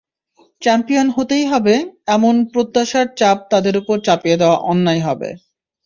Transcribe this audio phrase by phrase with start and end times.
[0.61, 1.75] Champion হতেই হবে,
[2.07, 5.29] এমন প্রত্যাশার চাপ তাদের ওপর চাপিয়ে দেওয়া অন্যায় হবে।